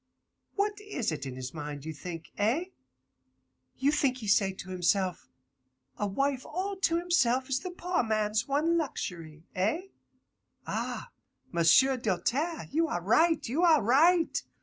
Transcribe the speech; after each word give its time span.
What 0.55 0.79
is 0.81 1.11
it 1.11 1.27
in 1.27 1.35
his 1.35 1.53
mind, 1.53 1.85
you 1.85 1.93
think? 1.93 2.31
Eh? 2.35 2.69
You 3.77 3.91
think 3.91 4.17
he 4.17 4.27
say 4.27 4.51
to 4.51 4.71
himself, 4.71 5.29
A 5.99 6.07
wife 6.07 6.43
all 6.43 6.75
to 6.77 6.95
himself 6.97 7.47
is 7.49 7.59
the 7.59 7.69
poor 7.69 8.01
man's 8.01 8.47
one 8.47 8.79
luxury? 8.79 9.45
Eh? 9.53 9.89
Ah, 10.65 11.11
M'sieu' 11.51 11.97
Doltaire, 11.97 12.67
you 12.71 12.87
are 12.87 12.99
right, 12.99 13.47
you 13.47 13.61
are 13.61 13.83
right. 13.83 14.41